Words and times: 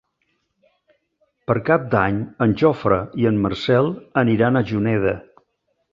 Per 1.51 1.57
Cap 1.67 1.85
d'Any 1.93 2.17
en 2.47 2.57
Jofre 2.63 2.99
i 3.25 3.27
en 3.33 3.39
Marcel 3.47 3.93
aniran 4.23 4.59
a 4.63 4.69
Juneda. 4.73 5.19